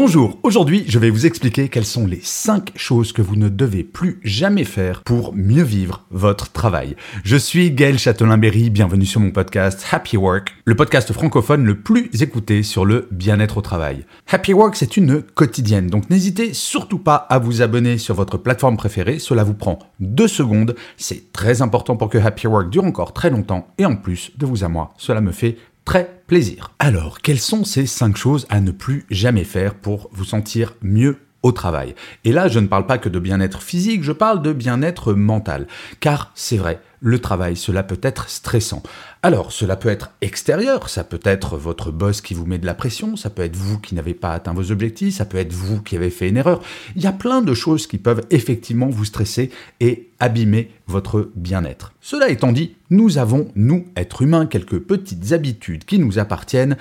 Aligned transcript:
Bonjour, 0.00 0.38
aujourd'hui 0.44 0.84
je 0.86 1.00
vais 1.00 1.10
vous 1.10 1.26
expliquer 1.26 1.68
quelles 1.68 1.84
sont 1.84 2.06
les 2.06 2.20
5 2.22 2.70
choses 2.76 3.12
que 3.12 3.20
vous 3.20 3.34
ne 3.34 3.48
devez 3.48 3.82
plus 3.82 4.20
jamais 4.22 4.62
faire 4.62 5.02
pour 5.02 5.34
mieux 5.34 5.64
vivre 5.64 6.04
votre 6.12 6.52
travail. 6.52 6.94
Je 7.24 7.36
suis 7.36 7.72
Gaël 7.72 7.98
Châtelain-Berry, 7.98 8.70
bienvenue 8.70 9.06
sur 9.06 9.20
mon 9.20 9.32
podcast 9.32 9.84
Happy 9.90 10.16
Work, 10.16 10.54
le 10.64 10.76
podcast 10.76 11.12
francophone 11.12 11.64
le 11.64 11.80
plus 11.80 12.10
écouté 12.22 12.62
sur 12.62 12.84
le 12.84 13.08
bien-être 13.10 13.56
au 13.56 13.60
travail. 13.60 14.06
Happy 14.28 14.52
Work 14.52 14.76
c'est 14.76 14.96
une 14.96 15.20
quotidienne, 15.20 15.88
donc 15.88 16.08
n'hésitez 16.10 16.54
surtout 16.54 17.00
pas 17.00 17.16
à 17.16 17.40
vous 17.40 17.60
abonner 17.60 17.98
sur 17.98 18.14
votre 18.14 18.38
plateforme 18.38 18.76
préférée, 18.76 19.18
cela 19.18 19.42
vous 19.42 19.54
prend 19.54 19.80
2 19.98 20.28
secondes, 20.28 20.76
c'est 20.96 21.32
très 21.32 21.60
important 21.60 21.96
pour 21.96 22.08
que 22.08 22.18
Happy 22.18 22.46
Work 22.46 22.70
dure 22.70 22.84
encore 22.84 23.14
très 23.14 23.30
longtemps. 23.30 23.66
Et 23.78 23.84
en 23.84 23.96
plus 23.96 24.30
de 24.38 24.46
vous 24.46 24.62
à 24.62 24.68
moi, 24.68 24.94
cela 24.96 25.20
me 25.20 25.32
fait 25.32 25.56
très 25.88 26.20
plaisir. 26.26 26.74
Alors, 26.78 27.22
quelles 27.22 27.40
sont 27.40 27.64
ces 27.64 27.86
cinq 27.86 28.18
choses 28.18 28.46
à 28.50 28.60
ne 28.60 28.72
plus 28.72 29.06
jamais 29.08 29.44
faire 29.44 29.74
pour 29.74 30.10
vous 30.12 30.26
sentir 30.26 30.74
mieux 30.82 31.16
au 31.42 31.52
travail. 31.52 31.94
Et 32.24 32.32
là, 32.32 32.48
je 32.48 32.58
ne 32.58 32.66
parle 32.66 32.86
pas 32.86 32.98
que 32.98 33.08
de 33.08 33.18
bien-être 33.18 33.62
physique, 33.62 34.02
je 34.02 34.12
parle 34.12 34.42
de 34.42 34.52
bien-être 34.52 35.12
mental. 35.14 35.66
Car 36.00 36.32
c'est 36.34 36.56
vrai, 36.56 36.80
le 37.00 37.20
travail, 37.20 37.56
cela 37.56 37.82
peut 37.82 38.00
être 38.02 38.28
stressant. 38.28 38.82
Alors, 39.22 39.52
cela 39.52 39.76
peut 39.76 39.88
être 39.88 40.10
extérieur, 40.20 40.88
ça 40.88 41.04
peut 41.04 41.20
être 41.24 41.56
votre 41.56 41.90
boss 41.90 42.20
qui 42.20 42.34
vous 42.34 42.46
met 42.46 42.58
de 42.58 42.66
la 42.66 42.74
pression, 42.74 43.16
ça 43.16 43.30
peut 43.30 43.42
être 43.42 43.56
vous 43.56 43.78
qui 43.78 43.94
n'avez 43.94 44.14
pas 44.14 44.32
atteint 44.32 44.52
vos 44.52 44.70
objectifs, 44.72 45.14
ça 45.14 45.24
peut 45.24 45.38
être 45.38 45.52
vous 45.52 45.80
qui 45.80 45.96
avez 45.96 46.10
fait 46.10 46.28
une 46.28 46.36
erreur. 46.36 46.60
Il 46.96 47.02
y 47.02 47.06
a 47.06 47.12
plein 47.12 47.42
de 47.42 47.54
choses 47.54 47.86
qui 47.86 47.98
peuvent 47.98 48.24
effectivement 48.30 48.88
vous 48.88 49.04
stresser 49.04 49.50
et 49.80 50.10
abîmer 50.20 50.70
votre 50.86 51.30
bien-être. 51.34 51.92
Cela 52.00 52.28
étant 52.30 52.52
dit, 52.52 52.74
nous 52.90 53.18
avons, 53.18 53.48
nous, 53.54 53.86
êtres 53.96 54.22
humains, 54.22 54.46
quelques 54.46 54.78
petites 54.78 55.32
habitudes 55.32 55.84
qui 55.84 55.98
nous 55.98 56.18
appartiennent 56.18 56.76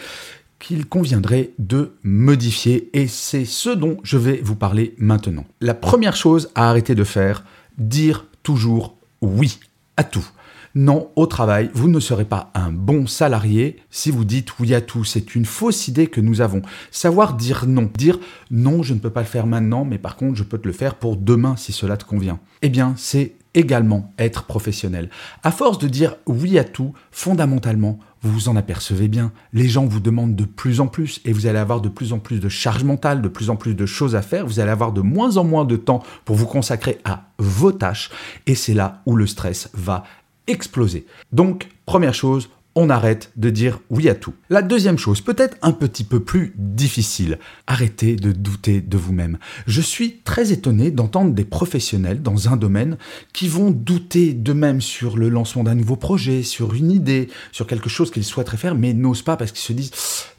qu'il 0.59 0.87
conviendrait 0.87 1.51
de 1.59 1.93
modifier 2.03 2.89
et 2.93 3.07
c'est 3.07 3.45
ce 3.45 3.69
dont 3.69 3.97
je 4.03 4.17
vais 4.17 4.41
vous 4.43 4.55
parler 4.55 4.95
maintenant. 4.97 5.45
La 5.61 5.73
première 5.73 6.15
chose 6.15 6.49
à 6.55 6.69
arrêter 6.69 6.95
de 6.95 7.03
faire, 7.03 7.43
dire 7.77 8.25
toujours 8.43 8.95
oui 9.21 9.59
à 9.97 10.03
tout. 10.03 10.27
Non, 10.75 11.09
au 11.15 11.25
travail, 11.25 11.71
vous 11.73 11.87
ne 11.87 11.99
serez 11.99 12.25
pas 12.25 12.51
un 12.53 12.71
bon 12.71 13.07
salarié 13.07 13.77
si 13.89 14.11
vous 14.11 14.25
dites 14.25 14.59
oui 14.59 14.75
à 14.75 14.81
tout. 14.81 15.03
C'est 15.03 15.33
une 15.33 15.45
fausse 15.45 15.87
idée 15.87 16.05
que 16.05 16.21
nous 16.21 16.39
avons. 16.39 16.61
Savoir 16.91 17.33
dire 17.33 17.65
non. 17.65 17.89
Dire 17.97 18.19
non, 18.51 18.83
je 18.83 18.93
ne 18.93 18.99
peux 18.99 19.09
pas 19.09 19.21
le 19.21 19.27
faire 19.27 19.47
maintenant, 19.47 19.85
mais 19.85 19.97
par 19.97 20.15
contre, 20.15 20.35
je 20.35 20.43
peux 20.43 20.59
te 20.59 20.67
le 20.67 20.73
faire 20.73 20.93
pour 20.93 21.17
demain 21.17 21.55
si 21.55 21.71
cela 21.71 21.97
te 21.97 22.05
convient. 22.05 22.39
Eh 22.61 22.69
bien, 22.69 22.93
c'est 22.95 23.33
également 23.55 24.13
être 24.19 24.43
professionnel. 24.43 25.09
À 25.41 25.51
force 25.51 25.79
de 25.79 25.87
dire 25.87 26.15
oui 26.27 26.59
à 26.59 26.63
tout, 26.63 26.93
fondamentalement, 27.11 27.97
vous 28.21 28.31
vous 28.31 28.49
en 28.49 28.55
apercevez 28.55 29.07
bien, 29.07 29.31
les 29.53 29.67
gens 29.67 29.85
vous 29.85 29.99
demandent 29.99 30.35
de 30.35 30.45
plus 30.45 30.79
en 30.79 30.87
plus 30.87 31.21
et 31.25 31.33
vous 31.33 31.45
allez 31.45 31.59
avoir 31.59 31.81
de 31.81 31.89
plus 31.89 32.13
en 32.13 32.19
plus 32.19 32.39
de 32.39 32.49
charge 32.49 32.83
mentale, 32.83 33.21
de 33.21 33.27
plus 33.27 33.49
en 33.49 33.55
plus 33.55 33.75
de 33.75 33.85
choses 33.85 34.15
à 34.15 34.21
faire, 34.21 34.45
vous 34.45 34.59
allez 34.59 34.71
avoir 34.71 34.91
de 34.91 35.01
moins 35.01 35.37
en 35.37 35.43
moins 35.43 35.65
de 35.65 35.75
temps 35.75 36.03
pour 36.25 36.35
vous 36.35 36.47
consacrer 36.47 36.99
à 37.05 37.25
vos 37.37 37.71
tâches 37.71 38.09
et 38.45 38.55
c'est 38.55 38.73
là 38.73 39.01
où 39.05 39.15
le 39.15 39.27
stress 39.27 39.69
va 39.73 40.03
exploser. 40.47 41.05
Donc, 41.31 41.69
première 41.85 42.13
chose, 42.13 42.49
on 42.79 42.91
arrête 42.91 43.31
de 43.35 43.49
dire 43.49 43.79
oui 43.89 44.07
à 44.07 44.13
tout. 44.13 44.35
La 44.51 44.61
deuxième 44.61 44.99
chose, 44.99 45.21
peut-être 45.21 45.57
un 45.63 45.71
petit 45.71 46.03
peu 46.03 46.19
plus 46.19 46.53
difficile, 46.57 47.39
arrêtez 47.65 48.15
de 48.15 48.31
douter 48.31 48.81
de 48.81 48.97
vous-même. 48.97 49.39
Je 49.65 49.81
suis 49.81 50.19
très 50.23 50.51
étonné 50.51 50.91
d'entendre 50.91 51.33
des 51.33 51.43
professionnels 51.43 52.21
dans 52.21 52.49
un 52.49 52.55
domaine 52.55 52.97
qui 53.33 53.47
vont 53.47 53.71
douter 53.71 54.33
d'eux-mêmes 54.33 54.81
sur 54.81 55.17
le 55.17 55.29
lancement 55.29 55.63
d'un 55.63 55.73
nouveau 55.73 55.95
projet, 55.95 56.43
sur 56.43 56.75
une 56.75 56.91
idée, 56.91 57.29
sur 57.51 57.65
quelque 57.65 57.89
chose 57.89 58.11
qu'ils 58.11 58.23
souhaiteraient 58.23 58.57
faire, 58.57 58.75
mais 58.75 58.93
n'osent 58.93 59.23
pas 59.23 59.37
parce 59.37 59.51
qu'ils 59.51 59.61
se 59.61 59.73
disent 59.73 59.91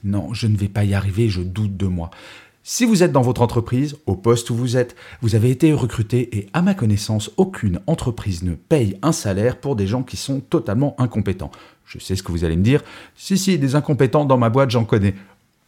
non, 0.05 0.33
je 0.33 0.47
ne 0.47 0.57
vais 0.57 0.69
pas 0.69 0.85
y 0.85 0.95
arriver, 0.95 1.29
je 1.29 1.41
doute 1.41 1.77
de 1.77 1.87
moi. 1.87 2.11
Si 2.71 2.85
vous 2.85 3.03
êtes 3.03 3.13
dans 3.13 3.23
votre 3.23 3.41
entreprise, 3.41 3.97
au 4.05 4.15
poste 4.15 4.51
où 4.51 4.55
vous 4.55 4.77
êtes, 4.77 4.95
vous 5.23 5.35
avez 5.35 5.51
été 5.51 5.73
recruté 5.73 6.37
et 6.37 6.51
à 6.53 6.61
ma 6.61 6.75
connaissance, 6.75 7.31
aucune 7.39 7.81
entreprise 7.87 8.43
ne 8.43 8.53
paye 8.53 8.99
un 9.01 9.13
salaire 9.13 9.57
pour 9.57 9.75
des 9.75 9.87
gens 9.87 10.03
qui 10.03 10.19
sont 10.19 10.41
totalement 10.41 10.95
incompétents. 10.99 11.51
Je 11.87 11.99
sais 11.99 12.15
ce 12.15 12.23
que 12.23 12.31
vous 12.31 12.45
allez 12.45 12.59
me 12.59 12.63
dire. 12.63 12.83
Si, 13.17 13.39
si, 13.39 13.59
des 13.59 13.75
incompétents 13.75 14.27
dans 14.27 14.37
ma 14.37 14.51
boîte, 14.51 14.69
j'en 14.69 14.85
connais. 14.85 15.15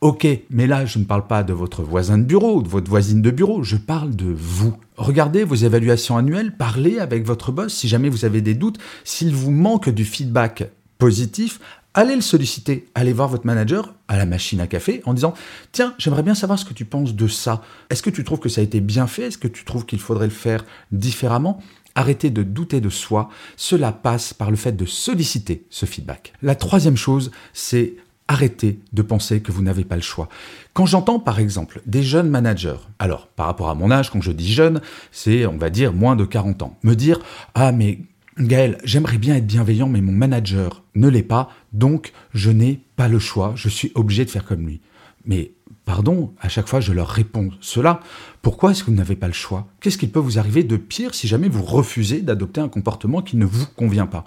Ok, 0.03 0.27
mais 0.51 0.67
là, 0.67 0.85
je 0.85 0.99
ne 0.99 1.05
parle 1.05 1.27
pas 1.27 1.43
de 1.43 1.55
votre 1.55 1.83
voisin 1.83 2.19
de 2.19 2.25
bureau 2.25 2.59
ou 2.59 2.63
de 2.63 2.69
votre 2.69 2.91
voisine 2.91 3.23
de 3.23 3.31
bureau, 3.31 3.63
je 3.63 3.77
parle 3.77 4.15
de 4.15 4.31
vous. 4.31 4.75
Regardez 4.99 5.43
vos 5.43 5.55
évaluations 5.55 6.19
annuelles, 6.19 6.55
parlez 6.55 6.99
avec 6.99 7.25
votre 7.25 7.51
boss 7.51 7.73
si 7.73 7.89
jamais 7.89 8.11
vous 8.11 8.27
avez 8.27 8.43
des 8.43 8.55
doutes, 8.55 8.79
s'il 9.05 9.35
vous 9.35 9.53
manque 9.53 9.89
du 9.89 10.05
feedback 10.05 10.65
positif, 10.99 11.61
allez 11.95 12.15
le 12.15 12.21
solliciter, 12.21 12.89
allez 12.95 13.13
voir 13.13 13.29
votre 13.29 13.47
manager 13.47 13.95
à 14.09 14.17
la 14.17 14.27
machine 14.27 14.61
à 14.61 14.67
café 14.67 15.03
en 15.05 15.15
disant 15.15 15.35
Tiens, 15.73 15.95
j'aimerais 15.99 16.23
bien 16.23 16.35
savoir 16.35 16.59
ce 16.59 16.65
que 16.65 16.75
tu 16.75 16.85
penses 16.85 17.15
de 17.15 17.29
ça. 17.29 17.63
Est-ce 17.91 18.03
que 18.03 18.11
tu 18.11 18.25
trouves 18.25 18.41
que 18.41 18.49
ça 18.49 18.61
a 18.61 18.65
été 18.65 18.81
bien 18.81 19.07
fait? 19.07 19.25
Est-ce 19.25 19.39
que 19.39 19.49
tu 19.49 19.65
trouves 19.65 19.87
qu'il 19.87 20.01
faudrait 20.01 20.27
le 20.27 20.33
faire 20.33 20.65
différemment? 20.93 21.63
Arrêtez 21.95 22.31
de 22.31 22.43
douter 22.43 22.81
de 22.81 22.89
soi. 22.89 23.29
Cela 23.57 23.93
passe 23.93 24.33
par 24.33 24.51
le 24.51 24.57
fait 24.57 24.73
de 24.73 24.87
solliciter 24.87 25.67
ce 25.71 25.87
feedback. 25.87 26.33
La 26.41 26.55
troisième 26.55 26.97
chose, 26.97 27.33
c'est 27.53 27.95
arrêter 28.29 28.79
de 28.93 29.03
penser 29.03 29.41
que 29.41 29.51
vous 29.51 29.61
n'avez 29.61 29.85
pas 29.85 29.97
le 29.97 30.03
choix. 30.03 30.29
Quand 30.73 30.87
j'entends 30.87 31.19
par 31.19 31.41
exemple 31.41 31.83
des 31.87 32.05
jeunes 32.05 32.31
managers, 32.31 32.77
alors 33.01 33.27
par 33.27 33.47
rapport 33.47 33.71
à 33.71 33.75
mon 33.75 33.91
âge, 33.91 34.11
quand 34.11 34.23
je 34.23 34.31
dis 34.31 34.53
jeune, 34.53 34.81
c'est 35.11 35.47
on 35.47 35.57
va 35.57 35.69
dire 35.69 35.93
moins 35.93 36.15
de 36.15 36.25
40 36.25 36.63
ans, 36.63 36.79
me 36.85 36.95
dire 36.95 37.19
Ah 37.55 37.73
mais 37.73 37.99
Gaël, 38.39 38.79
j'aimerais 38.85 39.19
bien 39.19 39.35
être 39.37 39.47
bienveillant, 39.47 39.89
mais 39.89 40.01
mon 40.01 40.13
manager 40.13 40.83
ne 40.95 41.09
l'est 41.09 41.23
pas, 41.23 41.51
donc 41.73 42.13
je 42.33 42.51
n'ai 42.51 42.81
pas 42.97 43.09
le 43.09 43.19
choix, 43.19 43.53
je 43.57 43.69
suis 43.69 43.93
obligé 43.95 44.25
de 44.25 44.31
faire 44.31 44.45
comme 44.45 44.67
lui. 44.67 44.81
Mais 45.25 45.53
pardon, 45.85 46.33
à 46.41 46.49
chaque 46.49 46.69
fois 46.69 46.81
je 46.81 46.93
leur 46.93 47.09
réponds 47.09 47.51
cela. 47.61 48.01
Pourquoi 48.43 48.71
est-ce 48.71 48.85
que 48.85 48.91
vous 48.91 48.97
n'avez 48.97 49.17
pas 49.17 49.27
le 49.27 49.33
choix? 49.33 49.67
Qu'est-ce 49.81 49.99
qui 49.99 50.07
peut 50.07 50.21
vous 50.21 50.39
arriver 50.39 50.63
de 50.63 50.77
pire 50.77 51.15
si 51.15 51.27
jamais 51.27 51.49
vous 51.49 51.65
refusez 51.65 52.23
d'adopter 52.23 52.61
un 52.61 52.69
comportement 52.69 53.21
qui 53.21 53.37
ne 53.37 53.45
vous 53.45 53.67
convient 53.77 54.07
pas? 54.07 54.25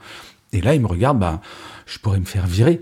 Et 0.51 0.61
là, 0.61 0.75
ils 0.75 0.81
me 0.81 0.87
regardent, 0.87 1.19
bah, 1.19 1.41
je 1.85 1.97
pourrais 1.97 2.19
me 2.19 2.25
faire 2.25 2.45
virer. 2.45 2.81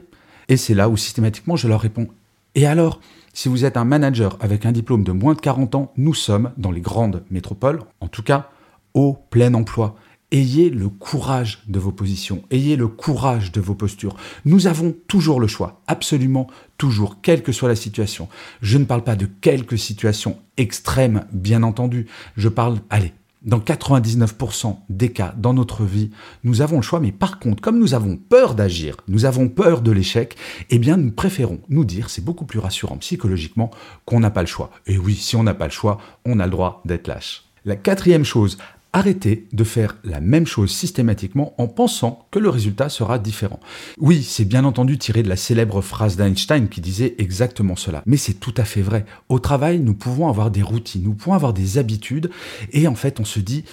Et 0.49 0.57
c'est 0.57 0.73
là 0.73 0.89
où 0.89 0.97
systématiquement 0.97 1.55
je 1.55 1.67
leur 1.67 1.79
réponds. 1.79 2.07
Et 2.55 2.65
alors, 2.65 2.99
si 3.33 3.47
vous 3.47 3.63
êtes 3.63 3.77
un 3.77 3.85
manager 3.85 4.37
avec 4.41 4.65
un 4.65 4.73
diplôme 4.73 5.03
de 5.03 5.13
moins 5.13 5.35
de 5.35 5.39
40 5.39 5.75
ans, 5.75 5.93
nous 5.95 6.13
sommes 6.13 6.51
dans 6.57 6.71
les 6.71 6.81
grandes 6.81 7.23
métropoles, 7.31 7.79
en 8.01 8.07
tout 8.07 8.23
cas, 8.23 8.49
au 8.93 9.13
plein 9.29 9.53
emploi. 9.53 9.95
Ayez 10.33 10.69
le 10.69 10.87
courage 10.87 11.61
de 11.67 11.77
vos 11.77 11.91
positions, 11.91 12.43
ayez 12.51 12.77
le 12.77 12.87
courage 12.87 13.51
de 13.51 13.59
vos 13.59 13.75
postures. 13.75 14.15
Nous 14.45 14.65
avons 14.65 14.95
toujours 15.09 15.41
le 15.41 15.47
choix, 15.47 15.81
absolument 15.87 16.47
toujours, 16.77 17.17
quelle 17.21 17.43
que 17.43 17.51
soit 17.51 17.67
la 17.67 17.75
situation. 17.75 18.29
Je 18.61 18.77
ne 18.77 18.85
parle 18.85 19.03
pas 19.03 19.17
de 19.17 19.25
quelques 19.25 19.77
situations 19.77 20.37
extrêmes, 20.55 21.25
bien 21.33 21.63
entendu. 21.63 22.07
Je 22.37 22.47
parle, 22.47 22.79
allez, 22.89 23.11
dans 23.41 23.59
99% 23.59 24.77
des 24.87 25.11
cas 25.11 25.33
dans 25.37 25.53
notre 25.53 25.83
vie, 25.83 26.11
nous 26.45 26.61
avons 26.61 26.77
le 26.77 26.81
choix, 26.81 27.01
mais 27.01 27.11
par 27.11 27.39
contre, 27.39 27.61
comme 27.61 27.79
nous 27.79 27.93
avons 27.93 28.15
peur 28.15 28.55
d'agir, 28.55 28.95
nous 29.09 29.25
avons 29.25 29.49
peur 29.49 29.81
de 29.81 29.91
l'échec, 29.91 30.37
eh 30.69 30.79
bien, 30.79 30.95
nous 30.95 31.11
préférons 31.11 31.59
nous 31.67 31.83
dire, 31.83 32.09
c'est 32.09 32.23
beaucoup 32.23 32.45
plus 32.45 32.59
rassurant 32.59 32.97
psychologiquement, 32.97 33.71
qu'on 34.05 34.21
n'a 34.21 34.31
pas 34.31 34.41
le 34.41 34.47
choix. 34.47 34.71
Et 34.87 34.97
oui, 34.97 35.15
si 35.15 35.35
on 35.35 35.43
n'a 35.43 35.55
pas 35.55 35.65
le 35.65 35.71
choix, 35.71 35.97
on 36.23 36.39
a 36.39 36.45
le 36.45 36.51
droit 36.51 36.81
d'être 36.85 37.07
lâche. 37.07 37.43
La 37.65 37.75
quatrième 37.75 38.25
chose, 38.25 38.57
Arrêtez 38.93 39.47
de 39.53 39.63
faire 39.63 39.95
la 40.03 40.19
même 40.19 40.45
chose 40.45 40.69
systématiquement 40.69 41.53
en 41.57 41.67
pensant 41.67 42.27
que 42.29 42.39
le 42.39 42.49
résultat 42.49 42.89
sera 42.89 43.19
différent. 43.19 43.61
Oui, 43.97 44.21
c'est 44.21 44.43
bien 44.43 44.65
entendu 44.65 44.97
tiré 44.97 45.23
de 45.23 45.29
la 45.29 45.37
célèbre 45.37 45.81
phrase 45.81 46.17
d'Einstein 46.17 46.67
qui 46.67 46.81
disait 46.81 47.15
exactement 47.17 47.77
cela. 47.77 48.03
Mais 48.05 48.17
c'est 48.17 48.33
tout 48.33 48.53
à 48.57 48.65
fait 48.65 48.81
vrai. 48.81 49.05
Au 49.29 49.39
travail, 49.39 49.79
nous 49.79 49.93
pouvons 49.93 50.27
avoir 50.27 50.51
des 50.51 50.61
routines, 50.61 51.03
nous 51.03 51.13
pouvons 51.13 51.35
avoir 51.35 51.53
des 51.53 51.77
habitudes, 51.77 52.31
et 52.73 52.85
en 52.89 52.95
fait, 52.95 53.21
on 53.21 53.25
se 53.25 53.39
dit, 53.39 53.63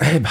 eh 0.00 0.20
ben, 0.20 0.30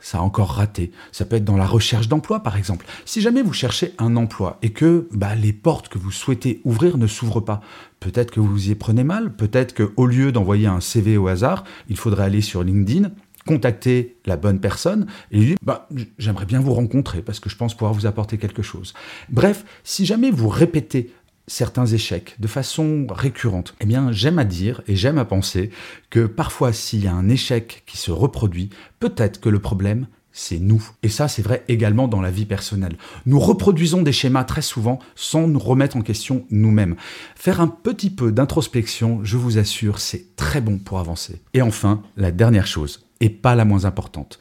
ça 0.00 0.18
a 0.18 0.20
encore 0.22 0.52
raté. 0.52 0.92
Ça 1.10 1.24
peut 1.24 1.36
être 1.36 1.44
dans 1.44 1.56
la 1.56 1.66
recherche 1.66 2.08
d'emploi, 2.08 2.44
par 2.44 2.56
exemple. 2.56 2.86
Si 3.04 3.20
jamais 3.20 3.42
vous 3.42 3.52
cherchez 3.52 3.94
un 3.98 4.16
emploi 4.16 4.58
et 4.62 4.70
que 4.70 5.08
bah, 5.12 5.34
les 5.34 5.52
portes 5.52 5.88
que 5.88 5.98
vous 5.98 6.10
souhaitez 6.10 6.60
ouvrir 6.64 6.98
ne 6.98 7.06
s'ouvrent 7.06 7.40
pas, 7.40 7.60
peut-être 8.00 8.30
que 8.30 8.40
vous 8.40 8.48
vous 8.48 8.70
y 8.70 8.74
prenez 8.74 9.04
mal, 9.04 9.34
peut-être 9.34 9.74
qu'au 9.74 10.06
lieu 10.06 10.32
d'envoyer 10.32 10.66
un 10.66 10.80
CV 10.80 11.16
au 11.16 11.28
hasard, 11.28 11.64
il 11.88 11.96
faudrait 11.96 12.24
aller 12.24 12.40
sur 12.40 12.62
LinkedIn 12.62 13.10
contacter 13.46 14.16
la 14.26 14.36
bonne 14.36 14.60
personne 14.60 15.06
et 15.30 15.38
lui 15.38 15.46
dire 15.46 15.56
bah, 15.62 15.88
j'aimerais 16.18 16.46
bien 16.46 16.60
vous 16.60 16.74
rencontrer 16.74 17.22
parce 17.22 17.40
que 17.40 17.50
je 17.50 17.56
pense 17.56 17.74
pouvoir 17.74 17.94
vous 17.94 18.06
apporter 18.06 18.38
quelque 18.38 18.62
chose. 18.62 18.94
Bref, 19.28 19.64
si 19.84 20.06
jamais 20.06 20.30
vous 20.30 20.48
répétez 20.48 21.12
certains 21.46 21.86
échecs 21.86 22.36
de 22.38 22.46
façon 22.46 23.06
récurrente, 23.08 23.74
eh 23.80 23.86
bien 23.86 24.12
j'aime 24.12 24.38
à 24.38 24.44
dire 24.44 24.82
et 24.86 24.94
j'aime 24.94 25.18
à 25.18 25.24
penser 25.24 25.70
que 26.10 26.26
parfois 26.26 26.72
s'il 26.72 27.04
y 27.04 27.08
a 27.08 27.14
un 27.14 27.28
échec 27.28 27.82
qui 27.86 27.96
se 27.96 28.10
reproduit, 28.10 28.70
peut-être 29.00 29.40
que 29.40 29.48
le 29.48 29.58
problème 29.58 30.06
c'est 30.32 30.58
nous. 30.58 30.82
Et 31.02 31.08
ça, 31.08 31.28
c'est 31.28 31.42
vrai 31.42 31.64
également 31.68 32.08
dans 32.08 32.20
la 32.20 32.30
vie 32.30 32.46
personnelle. 32.46 32.96
Nous 33.26 33.38
reproduisons 33.38 34.02
des 34.02 34.12
schémas 34.12 34.44
très 34.44 34.62
souvent 34.62 34.98
sans 35.14 35.48
nous 35.48 35.58
remettre 35.58 35.96
en 35.96 36.02
question 36.02 36.46
nous-mêmes. 36.50 36.96
Faire 37.34 37.60
un 37.60 37.68
petit 37.68 38.10
peu 38.10 38.32
d'introspection, 38.32 39.20
je 39.24 39.36
vous 39.36 39.58
assure, 39.58 39.98
c'est 39.98 40.36
très 40.36 40.60
bon 40.60 40.78
pour 40.78 40.98
avancer. 40.98 41.42
Et 41.54 41.62
enfin, 41.62 42.02
la 42.16 42.30
dernière 42.30 42.66
chose, 42.66 43.04
et 43.20 43.30
pas 43.30 43.54
la 43.54 43.64
moins 43.64 43.84
importante. 43.84 44.38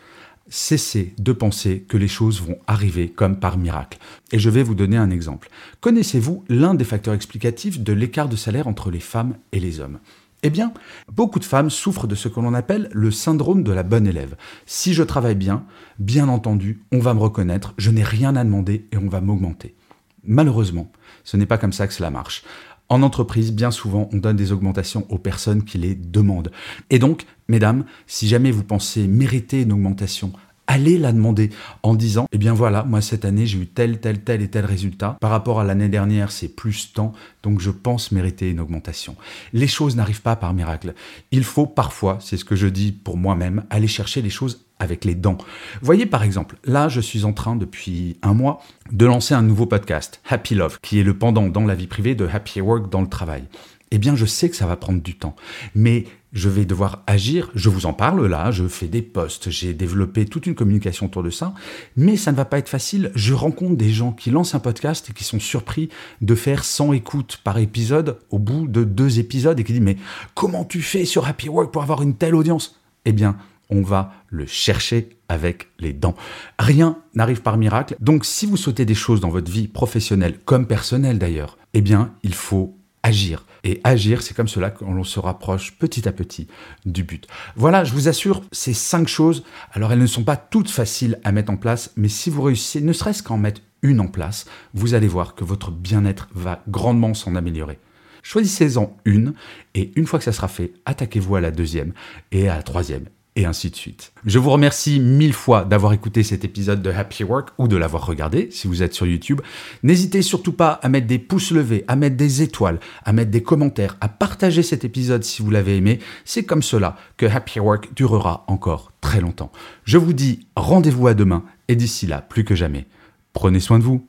cessez 0.49 1.13
de 1.17 1.31
penser 1.31 1.85
que 1.87 1.97
les 1.97 2.07
choses 2.07 2.41
vont 2.41 2.57
arriver 2.67 3.09
comme 3.09 3.39
par 3.39 3.57
miracle. 3.57 3.99
Et 4.31 4.39
je 4.39 4.49
vais 4.49 4.63
vous 4.63 4.75
donner 4.75 4.97
un 4.97 5.11
exemple. 5.11 5.49
Connaissez-vous 5.79 6.43
l'un 6.49 6.73
des 6.73 6.83
facteurs 6.83 7.13
explicatifs 7.13 7.79
de 7.79 7.93
l'écart 7.93 8.29
de 8.29 8.35
salaire 8.35 8.67
entre 8.67 8.91
les 8.91 8.99
femmes 8.99 9.35
et 9.51 9.59
les 9.59 9.79
hommes? 9.79 9.99
Eh 10.41 10.49
bien, 10.49 10.73
beaucoup 11.11 11.39
de 11.39 11.45
femmes 11.45 11.69
souffrent 11.69 12.07
de 12.07 12.15
ce 12.15 12.29
que 12.29 12.39
l'on 12.39 12.53
appelle 12.53 12.89
le 12.93 13.11
syndrome 13.11 13.61
de 13.61 13.73
la 13.73 13.83
bonne 13.83 14.07
élève. 14.07 14.37
Si 14.65 14.93
je 14.93 15.03
travaille 15.03 15.35
bien, 15.35 15.65
bien 15.99 16.29
entendu, 16.29 16.81
on 16.91 16.99
va 16.99 17.13
me 17.13 17.19
reconnaître, 17.19 17.73
je 17.77 17.91
n'ai 17.91 18.03
rien 18.03 18.35
à 18.35 18.43
demander 18.45 18.87
et 18.91 18.97
on 18.97 19.09
va 19.09 19.19
m'augmenter. 19.19 19.75
Malheureusement, 20.23 20.91
ce 21.23 21.35
n'est 21.35 21.45
pas 21.45 21.57
comme 21.57 21.73
ça 21.73 21.87
que 21.87 21.93
cela 21.93 22.09
marche. 22.09 22.43
En 22.89 23.03
entreprise, 23.03 23.53
bien 23.53 23.69
souvent, 23.69 24.09
on 24.11 24.17
donne 24.17 24.35
des 24.35 24.51
augmentations 24.51 25.05
aux 25.09 25.19
personnes 25.19 25.63
qui 25.63 25.77
les 25.77 25.93
demandent. 25.93 26.51
Et 26.89 26.97
donc, 26.97 27.25
mesdames, 27.47 27.85
si 28.07 28.27
jamais 28.27 28.49
vous 28.49 28.63
pensez 28.63 29.07
mériter 29.07 29.61
une 29.61 29.71
augmentation, 29.71 30.33
allez 30.69 30.99
la 30.99 31.11
demander 31.11 31.49
en 31.81 31.95
disant, 31.95 32.27
eh 32.31 32.37
bien 32.37 32.53
voilà, 32.53 32.83
moi 32.83 33.01
cette 33.01 33.25
année 33.25 33.47
j'ai 33.47 33.57
eu 33.57 33.65
tel, 33.65 33.99
tel, 33.99 34.21
tel 34.21 34.41
et 34.43 34.47
tel 34.47 34.65
résultat. 34.65 35.17
Par 35.19 35.31
rapport 35.31 35.59
à 35.59 35.63
l'année 35.63 35.89
dernière, 35.89 36.31
c'est 36.31 36.47
plus 36.47 36.93
tant, 36.93 37.11
donc 37.41 37.59
je 37.59 37.71
pense 37.71 38.11
mériter 38.11 38.49
une 38.51 38.59
augmentation. 38.59 39.15
Les 39.51 39.67
choses 39.67 39.95
n'arrivent 39.95 40.21
pas 40.21 40.35
par 40.35 40.53
miracle. 40.53 40.93
Il 41.31 41.43
faut 41.43 41.65
parfois, 41.65 42.19
c'est 42.21 42.37
ce 42.37 42.45
que 42.45 42.55
je 42.55 42.67
dis 42.67 42.91
pour 42.91 43.17
moi-même, 43.17 43.63
aller 43.71 43.87
chercher 43.87 44.21
les 44.21 44.29
choses 44.29 44.63
avec 44.77 45.05
les 45.05 45.15
dents. 45.15 45.39
Voyez 45.81 46.05
par 46.05 46.21
exemple, 46.21 46.57
là 46.63 46.87
je 46.87 47.01
suis 47.01 47.25
en 47.25 47.33
train 47.33 47.55
depuis 47.55 48.17
un 48.21 48.35
mois 48.35 48.61
de 48.91 49.07
lancer 49.07 49.33
un 49.33 49.41
nouveau 49.41 49.65
podcast, 49.65 50.21
Happy 50.29 50.53
Love, 50.53 50.79
qui 50.83 50.99
est 50.99 51.03
le 51.03 51.17
pendant 51.17 51.47
dans 51.47 51.65
la 51.65 51.73
vie 51.73 51.87
privée 51.87 52.13
de 52.13 52.27
Happy 52.31 52.61
Work 52.61 52.91
dans 52.91 53.01
le 53.01 53.09
travail. 53.09 53.43
Eh 53.89 53.97
bien 53.97 54.15
je 54.15 54.25
sais 54.25 54.51
que 54.51 54.55
ça 54.55 54.67
va 54.67 54.75
prendre 54.75 55.01
du 55.01 55.17
temps, 55.17 55.35
mais 55.73 56.05
je 56.33 56.49
vais 56.49 56.65
devoir 56.65 57.03
agir, 57.07 57.49
je 57.55 57.69
vous 57.69 57.85
en 57.85 57.93
parle 57.93 58.25
là, 58.27 58.51
je 58.51 58.67
fais 58.67 58.87
des 58.87 59.01
posts, 59.01 59.49
j'ai 59.49 59.73
développé 59.73 60.25
toute 60.25 60.45
une 60.45 60.55
communication 60.55 61.07
autour 61.07 61.23
de 61.23 61.29
ça, 61.29 61.53
mais 61.95 62.17
ça 62.17 62.31
ne 62.31 62.37
va 62.37 62.45
pas 62.45 62.59
être 62.59 62.69
facile. 62.69 63.11
Je 63.15 63.33
rencontre 63.33 63.75
des 63.75 63.89
gens 63.89 64.11
qui 64.11 64.29
lancent 64.29 64.55
un 64.55 64.59
podcast 64.59 65.09
et 65.09 65.13
qui 65.13 65.23
sont 65.23 65.39
surpris 65.39 65.89
de 66.21 66.35
faire 66.35 66.63
100 66.63 66.93
écoutes 66.93 67.39
par 67.43 67.57
épisode 67.57 68.19
au 68.29 68.39
bout 68.39 68.67
de 68.67 68.83
deux 68.83 69.19
épisodes 69.19 69.59
et 69.59 69.63
qui 69.63 69.73
disent 69.73 69.81
mais 69.81 69.97
comment 70.35 70.65
tu 70.65 70.81
fais 70.81 71.05
sur 71.05 71.27
Happy 71.27 71.49
Work 71.49 71.71
pour 71.71 71.81
avoir 71.81 72.01
une 72.01 72.15
telle 72.15 72.35
audience? 72.35 72.79
Eh 73.05 73.11
bien, 73.11 73.37
on 73.69 73.81
va 73.81 74.13
le 74.27 74.45
chercher 74.45 75.09
avec 75.29 75.67
les 75.79 75.93
dents. 75.93 76.15
Rien 76.57 76.97
n'arrive 77.13 77.41
par 77.41 77.57
miracle. 77.57 77.95
Donc 77.99 78.25
si 78.25 78.45
vous 78.45 78.57
souhaitez 78.57 78.85
des 78.85 78.95
choses 78.95 79.19
dans 79.19 79.29
votre 79.29 79.51
vie 79.51 79.67
professionnelle, 79.67 80.39
comme 80.45 80.65
personnelle 80.65 81.19
d'ailleurs, 81.19 81.57
eh 81.73 81.81
bien, 81.81 82.13
il 82.23 82.33
faut 82.33 82.78
agir. 83.09 83.45
Et 83.63 83.81
agir, 83.83 84.21
c'est 84.21 84.35
comme 84.35 84.47
cela 84.47 84.69
qu'on 84.69 85.03
se 85.03 85.19
rapproche 85.19 85.77
petit 85.77 86.07
à 86.07 86.11
petit 86.11 86.47
du 86.85 87.03
but. 87.03 87.27
Voilà, 87.55 87.83
je 87.83 87.91
vous 87.91 88.07
assure, 88.07 88.43
ces 88.51 88.73
cinq 88.73 89.07
choses, 89.07 89.43
alors 89.73 89.91
elles 89.91 89.99
ne 89.99 90.07
sont 90.07 90.23
pas 90.23 90.37
toutes 90.37 90.69
faciles 90.69 91.19
à 91.23 91.31
mettre 91.31 91.51
en 91.51 91.57
place, 91.57 91.91
mais 91.97 92.07
si 92.07 92.29
vous 92.29 92.43
réussissez, 92.43 92.81
ne 92.81 92.93
serait-ce 92.93 93.23
qu'en 93.23 93.37
mettre 93.37 93.61
une 93.81 93.99
en 93.99 94.07
place, 94.07 94.45
vous 94.73 94.93
allez 94.93 95.07
voir 95.07 95.35
que 95.35 95.43
votre 95.43 95.71
bien-être 95.71 96.29
va 96.33 96.63
grandement 96.67 97.13
s'en 97.13 97.35
améliorer. 97.35 97.79
Choisissez-en 98.21 98.95
une, 99.05 99.33
et 99.73 99.91
une 99.95 100.05
fois 100.05 100.19
que 100.19 100.25
ça 100.25 100.33
sera 100.33 100.47
fait, 100.47 100.73
attaquez-vous 100.85 101.35
à 101.35 101.41
la 101.41 101.51
deuxième, 101.51 101.93
et 102.31 102.47
à 102.47 102.55
la 102.57 102.63
troisième, 102.63 103.05
et 103.39 103.45
ainsi 103.45 103.69
de 103.69 103.75
suite. 103.75 104.11
Je 104.25 104.37
vous 104.37 104.49
remercie 104.49 104.99
mille 104.99 105.33
fois 105.33 105.63
d'avoir 105.63 105.93
écouté 105.93 106.23
cet 106.23 106.43
épisode 106.43 106.81
de 106.81 106.91
Happy 106.91 107.23
Work 107.23 107.51
ou 107.57 107.69
de 107.69 107.77
l'avoir 107.77 108.05
regardé 108.05 108.49
si 108.51 108.67
vous 108.67 108.83
êtes 108.83 108.93
sur 108.93 109.05
YouTube. 109.05 109.39
N'hésitez 109.81 110.21
surtout 110.21 110.51
pas 110.51 110.73
à 110.83 110.89
mettre 110.89 111.07
des 111.07 111.19
pouces 111.19 111.51
levés, 111.51 111.85
à 111.87 111.95
mettre 111.95 112.17
des 112.17 112.41
étoiles, 112.41 112.81
à 113.05 113.13
mettre 113.13 113.31
des 113.31 113.41
commentaires, 113.41 113.95
à 114.01 114.09
partager 114.09 114.61
cet 114.61 114.83
épisode 114.83 115.23
si 115.23 115.41
vous 115.41 115.51
l'avez 115.51 115.77
aimé. 115.77 115.99
C'est 116.25 116.43
comme 116.43 116.61
cela 116.61 116.97
que 117.15 117.25
Happy 117.25 117.61
Work 117.61 117.93
durera 117.95 118.43
encore 118.47 118.91
très 118.99 119.21
longtemps. 119.21 119.53
Je 119.85 119.97
vous 119.97 120.13
dis 120.13 120.41
rendez-vous 120.57 121.07
à 121.07 121.13
demain 121.13 121.45
et 121.69 121.77
d'ici 121.77 122.07
là, 122.07 122.21
plus 122.21 122.43
que 122.43 122.55
jamais, 122.55 122.87
prenez 123.31 123.61
soin 123.61 123.79
de 123.79 123.85
vous. 123.85 124.05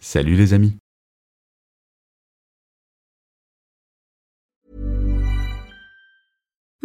Salut 0.00 0.34
les 0.34 0.54
amis. 0.54 0.76